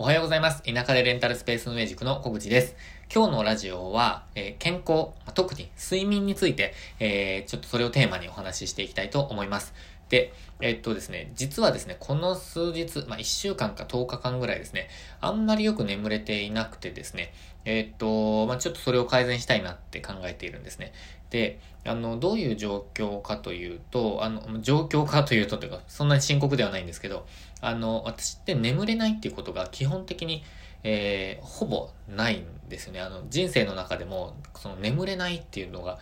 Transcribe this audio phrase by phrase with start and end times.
[0.00, 0.62] おはようございます。
[0.62, 2.76] 田舎でレンタルスペース運営塾の小口です。
[3.12, 9.74] 今日のラジオは、えー、健康、特に睡眠について、えー、ちょっとそれをテーマにお話ししていきたいと思います。
[10.08, 14.88] で、えっとですね、実はですね、この数日、まあ、1週間か10日間ぐらいですね、
[15.20, 17.32] あんまりよく眠れていなくてですね、
[17.64, 20.92] えっと、まあ、ちょっとそれを改善したいなって考えているんですね。
[21.30, 27.26] で、あの、どういう状況かというと、あの、状況かというとというか、そんなに深刻ではないんですけど、
[27.60, 30.42] あの、私って眠れないっていうことが基本的に、
[30.82, 33.00] えー、ほぼないんですよね。
[33.00, 35.98] あの、人生の中でも、その眠れないっていうのが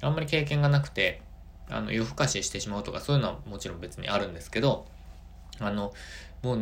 [0.00, 1.20] あんまり経験がなくて、
[1.70, 4.86] あの、夜更かししてしまうとかそういうのはもちろん別にあるんですけど、
[5.58, 5.92] あの、
[6.42, 6.58] もう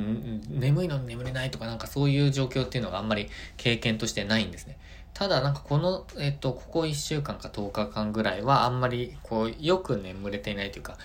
[0.49, 4.77] 眠いのに眠れないとかなんかそういう状況っていうのがあんまり経験としてないんですね。
[5.15, 10.97] ただなんかこの、えっと、ここ1週間か10日間ぐらいはあんまりこうよく眠れていないというか、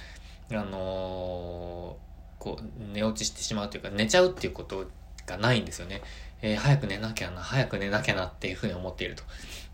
[0.52, 4.88] あのー、こう寝落ちしてしまうというか寝ちゃうっていうこと
[5.26, 6.02] がないんですよね。
[6.42, 9.23] えー、早く寝なきゃな、早く寝なきゃなっていうふうに思っていると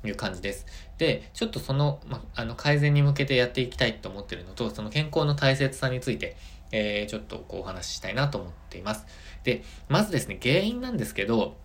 [0.06, 0.66] いう感じです。
[0.98, 6.36] で、ちょっとその、ま、あの、改善に向けてやっていきたいと思っているのと、その健康の大切さについて、
[6.72, 9.06] えー、ちょっとこうお話ししたいなと思っています。
[9.44, 11.58] で、まずですね、原因なんですけど、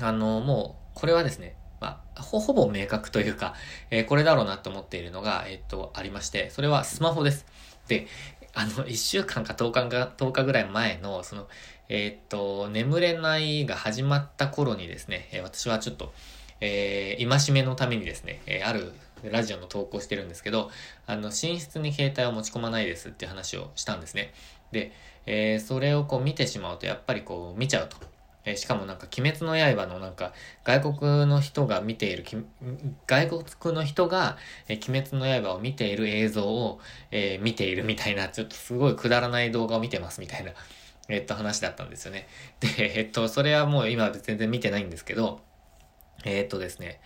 [0.00, 3.54] あの、もう、これはですね、まあ、ほ、ほぼ明確というか、
[3.90, 7.46] えー、これだろうなと思っているのが、えっと、ありまして、それはスマホです。
[7.88, 8.06] で、
[8.54, 11.48] あの、1週間か10日か、10日ぐらい前の、その、
[11.88, 16.12] えっと、眠れないが始まった頃にですね、え私はちょっと、
[16.60, 18.92] えー、戒めのためにですね、え、ある
[19.22, 20.70] ラジオの投稿してるんですけど、
[21.06, 24.32] あの、寝室に携帯を持ち込まないですって話をしたんですね。
[24.72, 24.92] で、
[25.26, 27.96] えー、それをこう見てしまうと、やっぱりこう見ちゃうと。
[28.44, 30.32] えー、しかもなんか、鬼滅の刃のなんか、
[30.64, 32.24] 外国の人が見ている、
[33.06, 34.36] 外国の人が、
[34.68, 40.52] えー、鬼滅の刃を見ている映像を、え、見ているみたいな、ちょっとすごいくだらない動画を見てますみたいな、
[41.08, 42.28] えっと話だったんですよね。
[42.60, 45.40] で、えっと、それはもう今全然見てないんですけど、
[46.24, 47.00] えー、っとですね、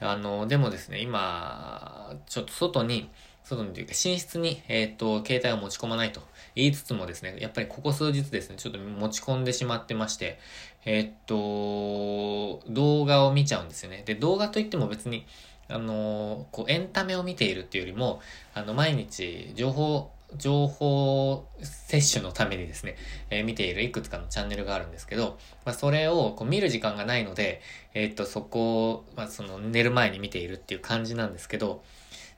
[0.00, 3.10] あの、でもですね、今、ちょっと外に、
[3.44, 6.20] 外にというか寝室に、えー、っと、携帯を持ち込まないと
[6.54, 10.38] 言いつつもですね、やっぱりここ数日ですね、ちょっと持ち込んでしまってまして、
[10.84, 14.02] えー、っと、動画を見ちゃうんですよね。
[14.04, 15.26] で、動画といっても別に、
[15.68, 18.20] あの、こう、エンタメを見ているっていうよりも、
[18.54, 22.96] あの、毎日、情報情報摂取のためにですね、
[23.30, 27.60] えー、見ているいくつかのチャンネルがあるんですけど、まあ、それをこう見る時間がないので、
[27.94, 31.82] えー、っと、そこを、まあ、その寝る前に見ているっていう感じなんですけど、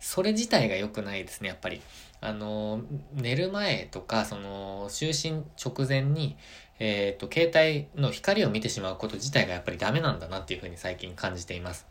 [0.00, 1.80] それ自体が良くないですね、やっぱり。
[2.20, 2.82] あの、
[3.14, 6.36] 寝る前とか、その、就寝直前に、
[6.78, 11.86] えー、っと、携帯の光を見てしまうこと自体がやっぱりダメなんだなっていうふうに最近感じています。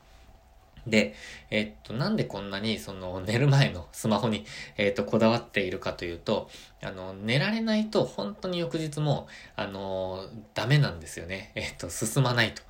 [0.90, 1.14] で、
[1.50, 4.46] えっと、なんでこんなに、その、寝る前のスマホに、
[4.78, 6.50] えっと、こだわっているかというと、
[6.82, 11.52] あの、寝られないと、本当に翌日も、あの、ダメなんですよね。
[11.56, 12.64] えっと、進まないと。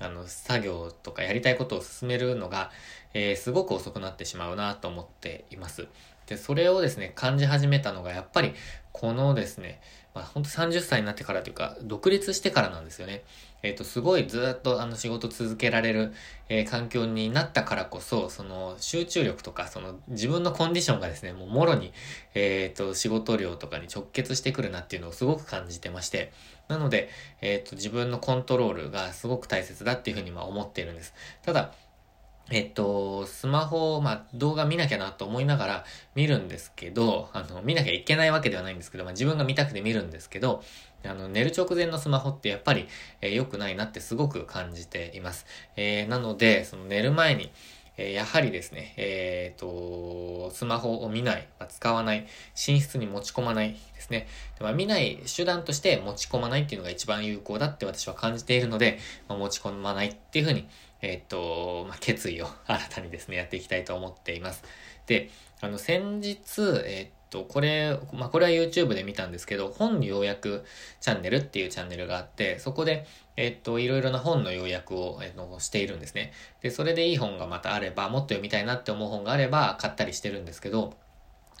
[0.00, 2.70] あの、作業とかやりたいことを進めるのが、
[3.12, 5.88] えー、すごく遅くなってしまうなと思っています。
[6.26, 8.54] で、それをですね、感じ始めたのが、やっぱり、
[8.92, 9.80] このですね、
[10.14, 13.24] まあ、本当30歳になってからというか、独立してからなんですよね。
[13.62, 16.12] えっ、ー、と、すごいずっとあの仕事続けられる、
[16.48, 21.92] えー、環境になったからこそ、その集中力とか、その自分のコンディションがですね、もうもろに、
[22.34, 26.32] えっ、ー、と、仕事量とかに直結してくるなっていうのをすごく感じてまして、
[26.68, 27.10] なので、
[27.40, 31.14] えっ、と、自分のコントロールがすごく大切だっていうふうにまあ思っているんです。
[31.42, 31.72] ただ、
[32.50, 35.84] えっと、スマホを、まあ、動画見なきゃなと思いながら
[36.16, 40.62] 見るんですけど、あの、見なきゃいけないわけではないんですけど、まあ、自分が見たくて見るんですけど、
[41.04, 42.88] あの、寝る直前のスマホってやっぱり、
[43.20, 45.46] えー、良くないなってすごく感じています。
[45.76, 47.52] えー、なので、その寝る前に、
[47.96, 52.26] えー、やはりですね、えっ、と、スマホを見ない、まあ、使わない、
[52.66, 54.26] 寝室に持ち込まないですね。
[54.58, 60.66] でまあ、見ない手段として持ち込まないっていうのが一番有効だって私は感じているので、まあ、持ち込まないっていうふうに、
[61.02, 64.64] えっ、と、まあ、決意を 新たにですね、やっていきたいと思っています。
[65.06, 65.30] で、
[65.60, 66.38] あの、先日、
[66.84, 70.64] えっ、と、これ、まあ、これは YouTube で見たんですけど、本要約
[71.00, 73.06] チャンネルっていうチャンネルがあって、そこで、
[73.36, 76.32] えっと、いろいろな本の要約を、えっと、しているんですね。
[76.60, 80.94] で、それでいい本がまたあれば、もっと読みたいなって思う本があれば、買ったりしてるんですけど、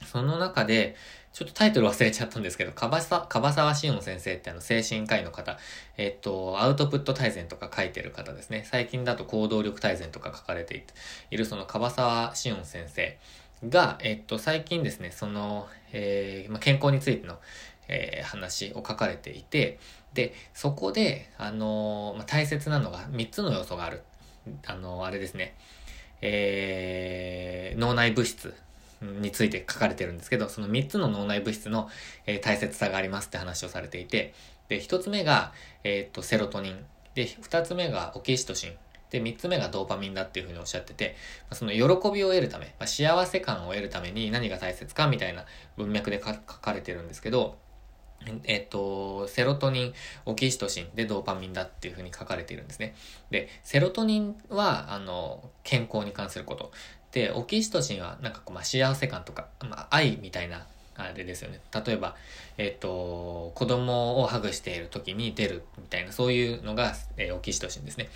[0.06, 0.96] その中で、
[1.32, 5.58] ちょっとタイトル忘れちゃったんですけど、かばさ、かばさわしおん先生ってあの精神科医の方、
[5.96, 8.66] えっと、アウトプット大全とか書いてる方ですね。
[8.68, 10.84] 最近だと行動力大全とか書かれて
[11.30, 13.16] いる、そのかばさわしおん先生
[13.68, 17.38] が、えっと、最近ですね、その、えー、まあ、健康についての、
[17.86, 19.78] えー、話を書かれていて、
[20.14, 24.02] で、そこで、あのー、まあ、大切なのが3つの要素がある。
[24.66, 25.54] あのあれですね、
[26.22, 28.54] え脳内物質
[29.02, 31.88] について書かれてるんですけど、その3つの脳内物質の、
[32.26, 34.34] え大切さがありますって話をされていて、
[34.68, 35.52] で、1つ目が、
[35.84, 36.84] えっと、セロトニン。
[37.14, 38.72] で、二つ目がオキシトシン。
[39.10, 41.16] で、三つ目がドーパミンだっていうふうにおっしゃってて、
[41.52, 41.80] その喜
[42.12, 45.44] びを得るため、まあ、幸せ感を得るために何が大切かみたいな
[45.76, 47.58] 文脈で書かれてるんですけど、
[48.44, 49.94] えっと、セロトニン、
[50.26, 52.94] オキシトシンでドーパミンだっていうふうに書かれているんですね。
[53.30, 56.70] で、セロトニンは、あの、健康に関すること。
[57.12, 60.66] で、オキシトシンは、なんかこう、まあ、幸せ感とか、まあ、愛みたいな、
[60.96, 61.60] あれですよね。
[61.86, 62.14] 例えば、
[62.58, 68.08] えっと、子供をハグしている時に出るみたいな、そういうのが、えー、オキシトシンですね。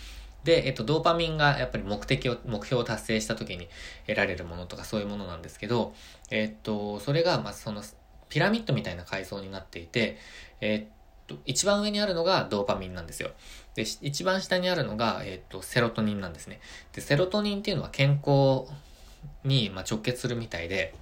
[0.45, 3.69] で、えっと、ドーパミンがやっぱり目的を、目標を達成した時に
[4.07, 5.95] 得られるものとかそういうものなんですけど、
[6.31, 7.83] えっと、それが、まあ、その、
[8.29, 10.19] ピラミッドみたいな階層になっていて、
[10.61, 10.94] えっと、
[11.47, 13.31] 一番上にあるのがドーパミンなんですよ。
[13.75, 16.61] で、一番下にあるのが、えっと、セロトニンなんですね。
[16.93, 18.65] で、セロトニンっていうのは健康
[19.45, 20.95] に、まあ、直結するみたいで、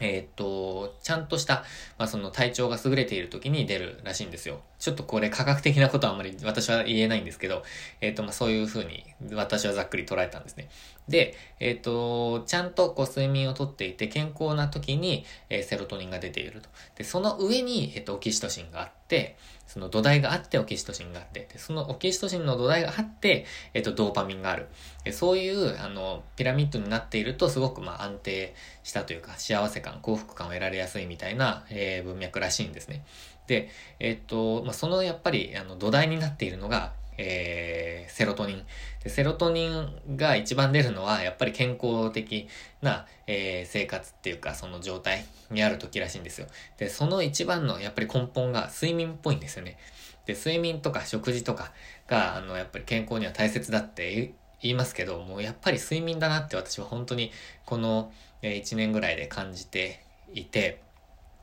[0.00, 1.64] え、っと、ちゃんとした、
[1.98, 4.60] まあ、その体調が優れている時に出るらしいんですよ。
[4.78, 7.62] ちょっとこれ科学的なことはあんまり私は言えないんですけど、
[8.02, 10.68] えー、っと、まあ、そういうふうに私はざっくり捉えたんですね。
[11.08, 16.68] で、えー、っと、ちゃんとこう睡眠をとっていて健康な時に、えセロトニンが出ていると。
[16.96, 24.68] で、その上に、えっと、オキシトシンがあって、その土台があってオキシトシンがあって、でそのオキシトシンの土台があって、えっと、ドーパミンがある。
[25.12, 33.04] そういう、あの、ピラミッドになっていると、すごく、まあ、安定したというか、幸せ感、幸福感を得られやすいみたいな、えー、文脈らしいんですね。
[33.46, 33.70] で、
[34.00, 38.64] えっと、まあ、その、やっぱり、あの、土台になっているのが、えー、セロトニン
[39.02, 39.10] で。
[39.10, 42.48] セロトニンが一番出るのは、やっぱり健康的
[42.82, 46.46] な、えー、生活っていうか、その状態にある時らしいんですよ。
[46.78, 49.78] で、その一番のやっぱり根本が睡眠っぽいんですよね。
[50.26, 51.72] で、睡眠とか食事とか
[52.08, 57.30] が、あの、やっぱり健康には大切だって言いますけど、もうやっぱり睡眠だなって私は本当に
[57.64, 58.12] この
[58.42, 60.02] 1年ぐらいで感じて
[60.34, 60.82] いて、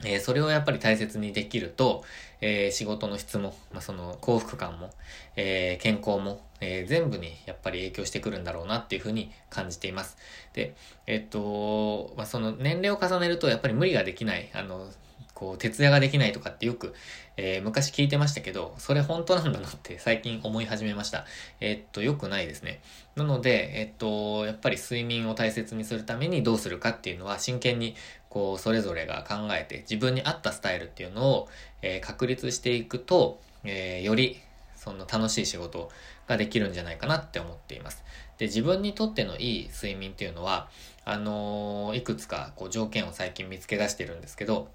[0.06, 2.04] えー、それをやっぱり大切にできると、
[2.42, 4.90] えー、仕事の質も、まあ、その幸福感も、
[5.36, 10.18] えー、健康も、え全部にやっぱり影響してくるんだろうなっていうふうに感じています。
[10.54, 10.76] で、
[11.08, 14.90] えっと、まあ、その年齢を重ねるとやっぱり無理ができない、あの、
[15.34, 16.94] こう、徹夜ができないとかってよく、
[17.38, 21.26] えー、昔聞いてましたけど、それ本当なんだなって最近思い始めました。
[21.60, 22.82] えー、っと、良くないですね。
[23.16, 27.96] なので、えー、っと、やっぱり睡眠を大切にするためにどうするかっていうのは真剣に、
[28.30, 31.50] こう、それぞれが考えて、自分に合ったスタイルっていうのを、
[31.82, 34.40] え確立していくと、えより、
[34.76, 35.90] その楽しい仕事
[36.28, 38.04] ができるんじゃないかなって思っています。
[38.38, 40.70] で、自分にとってのいい睡眠っていうのは、
[41.06, 44.70] あのいくつかこう条件を最近見つけ出してるんですけど、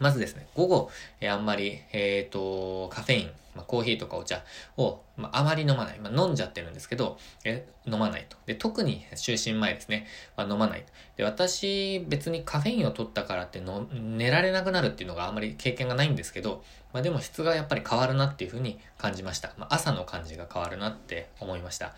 [0.00, 4.42] まずですね、午後、えー、あんまり、えっ、ー、と、カフェイン、まあ、コーヒーとかお茶
[4.76, 5.98] を、まあ、あまり飲まない。
[6.00, 8.36] まあ、飲んじゃってるんですけど、え飲まないと。
[8.46, 10.06] で、特に就寝前ですね、
[10.36, 10.84] まあ、飲まない。
[11.16, 16.64] で、私、別にカフェインを取ったからっての寝られなくなるっていうのがあんまり経験がないんですけど、
[16.94, 19.52] まあ、でも質がやっぱり変わるなっていうふうに感じました。
[19.58, 21.94] まあ、朝の感じが変わるなって思いました。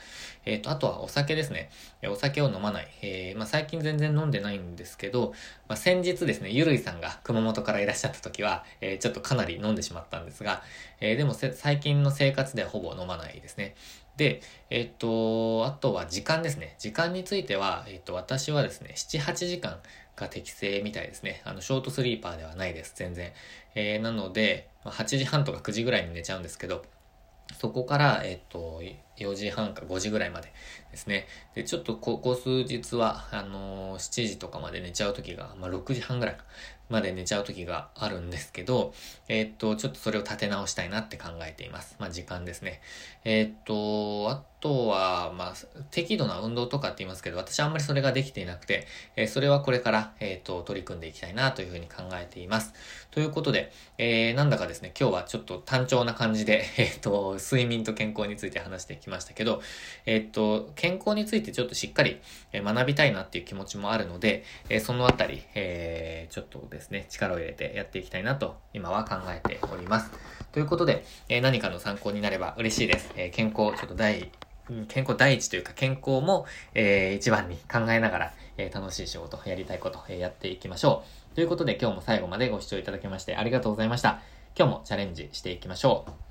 [0.47, 1.71] えっ、ー、と、あとはお酒ですね。
[2.09, 2.89] お酒を飲まない。
[3.03, 5.33] えー、まあ、最近全然飲んでないんですけど、
[5.69, 10.63] まあ、先日ですね、ゆるいさんが熊本からいらっしゃった時は、えー、ちょっとかなり飲んでしまったんですが、
[11.01, 13.75] えー、でも最近の生活ではほぼ飲まないですね。
[14.17, 16.75] で、えっと、あとは時間ですね。
[16.79, 19.79] 時間については、えっと、私はですね、7、8時間
[20.17, 21.43] が適正みたいですね。
[21.45, 23.33] あの、ショートスリーパーではないです、全然。
[23.75, 26.85] えー、なので、8時半とか9時ぐらいに寝ちゃうんですけど、
[27.55, 28.83] そこから、えっと、
[29.19, 30.53] 4時半か5時ぐらいまで
[30.91, 31.27] ですね。
[31.55, 36.37] で、ちょっとここ数日は、あのー、7時とかまで寝ちゃう時が、まあ、6時半ぐらい
[36.89, 38.93] まで寝ちゃう時があるんですけど、
[39.29, 41.97] え、っと、ちょっとそれを立て直したいなって考えています。
[41.99, 42.81] まあ、時間ですね。
[43.25, 45.55] え、っと、あとは、まあ、
[45.91, 52.73] 適度な運動とかって言いますけど、私はあんまりそれができていなくて、えー、それはこれから、えっと、取り組んでいきたいなというふうに考えています。
[53.11, 59.61] ということで、えー、なんだかですね、今日はちょっと単調な感じで、 えっと、睡眠と健康について話してきましたけど、
[60.05, 62.21] えっと、健康についてちょっとしっかり
[62.53, 70.11] 学びたいなっていう気持ちもあるので、えそのあたり、えーちょっとですね、ですね力を入れてやっていきたいなと、今は考えております。
[70.53, 73.13] ということで、え何かの参考になれば嬉しいです。
[73.17, 74.31] え健康、ちょっと第、
[74.89, 81.35] 健康第一というか健康も、え一番に考えながら、え楽しい仕事、やりたいこと、えやっていきましょう。
[81.35, 84.21] ということで今日も最後までご視聴いただきましてありがとうございました。
[84.57, 86.26] 今日もチャレンジしていきましょう。